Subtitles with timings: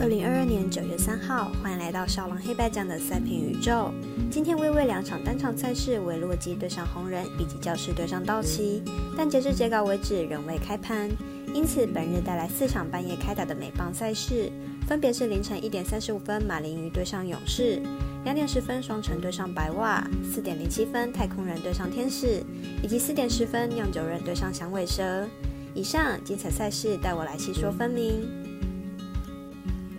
[0.00, 3.92] 二零二二年九月三号，欢迎来到少狼黑白奖的赛评宇宙。
[4.30, 8.82] 今天微微两场单场赛事为洛基对上红人，以及教士对上道奇，
[9.16, 11.08] 但截至截稿为止仍未开盘，
[11.54, 14.50] 因此本日带来四场半夜开打的美棒赛事，
[14.86, 17.80] 分别是凌晨一点三十五分马林鱼对上勇士，
[18.24, 22.42] 两点十分双城对上白袜，四点零七分太空人对上天使，
[22.82, 25.24] 以及四点十分酿酒人对上响尾蛇。
[25.72, 28.43] 以上精彩赛事，带我来细说分明。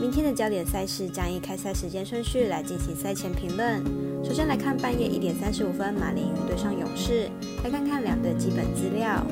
[0.00, 3.84] 明天的焦点赛事将以开赛时间顺序来进行赛前评论。
[4.24, 7.28] 首先来看半夜一点三十五分马林鱼对上勇士，
[7.62, 9.22] 来看看两队基本资料。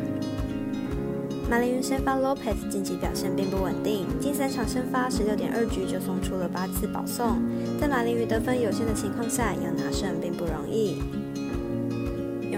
[1.48, 7.40] 马林鱼先发 Lopez 近期表现并不稳定，近三场先发十六点二局就送出了八次保送，
[7.80, 11.02] 在马林鱼得分有限的情况下，要拿胜并不容易。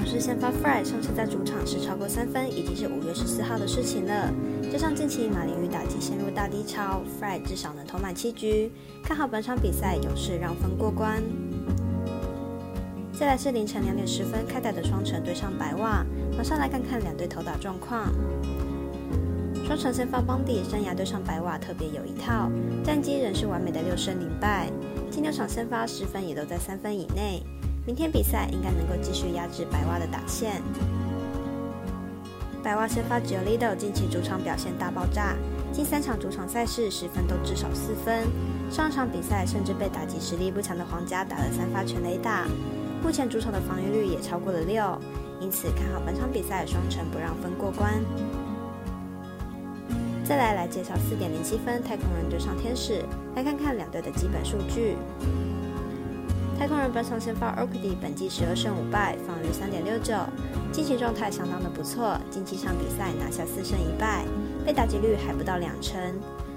[0.00, 4.32] 勇士先发 Fry 上次在主场是超过三分，已经是五月十四号的事情了。
[4.72, 8.72] 加上近期马林鱼打击陷入大低潮，Fry 至少能投满七局，
[9.04, 11.22] 看好本场比赛勇士让分过关。
[13.12, 16.02] 再来是凌晨两点十分开打的双城对上白袜，
[16.34, 18.10] 马上来看看两队投打状况。
[19.66, 22.50] 双城先发邦迪生涯对上白袜特别有一套，
[22.82, 24.70] 战绩仍是完美的六胜零败，
[25.10, 27.42] 近六场先发失分也都在三分以内。
[27.90, 30.62] 明天比赛应该能够继续压制白袜的打线。
[32.62, 35.34] 白袜先发 j o l i d o 近期主场表现大爆炸，
[35.72, 38.28] 近三场主场赛事十分都至少四分。
[38.70, 42.46] 上场比赛甚至被打击实力不强的皇家打了三发全垒打，
[43.02, 44.96] 目前主场的防御率也超过了六，
[45.40, 47.92] 因此看好本场比赛双城不让分过关。
[50.22, 53.04] 再来来介绍四点零七分太空人对上天使，
[53.34, 54.94] 来看看两队的基本数据。
[56.70, 60.14] 太空人本场先发 o k d 本季十二胜五败，防御三点六九，
[60.70, 62.16] 近期状态相当的不错。
[62.30, 64.24] 近七场比赛拿下四胜一败，
[64.64, 66.00] 被打击率还不到两成，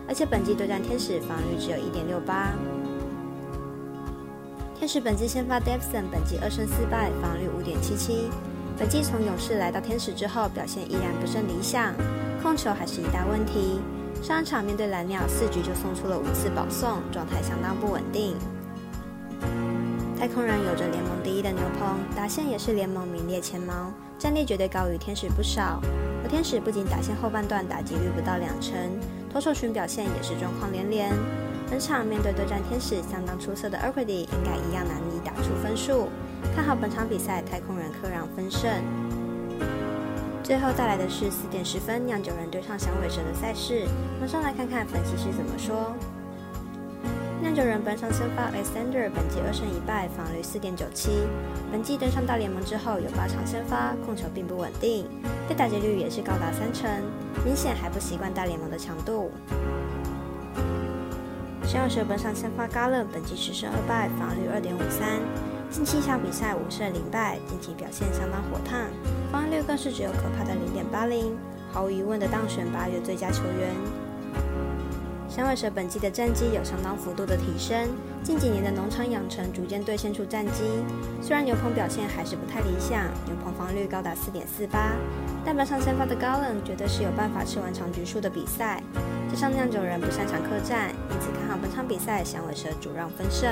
[0.07, 2.53] 而且本季对战天使防御率只有一点六八。
[4.77, 8.29] 天使本季先发 Davison，本季二胜四败，防御率五点七七。
[8.77, 11.91] 本季从勇士来到天使之后，表现依然不甚理想，
[12.39, 13.81] 控球还是一大问题。
[14.21, 18.37] 上一场面对蓝鸟，四局就送出了五次保送，状态相当不稳定。
[20.23, 25.81] 太空人有着联盟第一的牛棚，打线也是联盟名列前茅，战力绝对高于天使不少。
[26.23, 28.73] 而天使不仅打线后半段打击率不到两成，
[29.33, 31.11] 投手群表现也是状况连连。
[31.69, 36.07] 本场面对对战天使相当出色的 Erquity，应该一样难以打出分数。
[36.55, 38.71] 看好本场比赛太空人客让分胜。
[40.41, 43.85] 最后带来的是四点十分酿酒人对上响尾蛇的赛事，
[44.21, 45.93] 马上来看看分析师怎么说。
[47.43, 51.27] 酿酒人本场先发 Alexander，本季二胜一败，防率四点九七。
[51.69, 55.05] 本季登上大联盟之后，有八场先发，控球并不稳定，
[55.45, 56.89] 被打击率也是高达三成，
[57.43, 59.29] 明显还不习惯大联盟的强度。
[61.65, 65.19] 响尾蛇本场先发 Gallen，本季十胜二败，防率二点五三，
[65.69, 68.87] 近七场比赛五胜零败，近期表现相当火烫，
[69.33, 71.35] 防御率更是只有可怕的零点八零，
[71.73, 74.02] 毫无疑问的当选八月最佳球员。
[75.33, 77.89] 响尾蛇本季的战绩有相当幅度的提升，
[78.23, 80.61] 近几年的农场养成逐渐兑现出战绩。
[81.23, 84.91] 虽然牛棚表现还是不太理想，牛棚防率高达四点四八，
[85.43, 88.79] 但本场先发的高冷绝对是有办法吃完长局数的比赛。
[89.27, 93.49] 加上酿酒人不擅长客战，因此看好本场比赛响尾蛇主让分胜。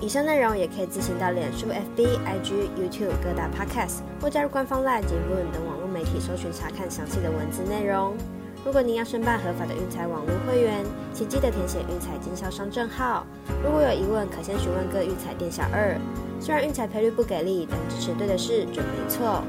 [0.00, 8.16] 以上内容也可以自行到脸书、FB、IG、YouTube 各大 Podcast 或加入官方 Live 节目等网络媒体搜寻查看详细的文字内容。
[8.66, 13.24] 如果您要申办合法的运彩网络会员，请记得填写运彩经销商证号。
[13.64, 15.96] 如果有疑问，可先询问各运彩店小二。
[16.40, 19.44] 虽然运彩赔率不给力，但支持对的事准没错。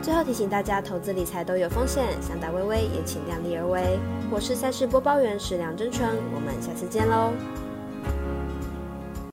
[0.00, 3.98] 最后提醒大家，投资理财都有风险，想打微微也请量力而为。
[4.30, 7.32] 我是赛事播报员石梁真纯，我们下次见喽。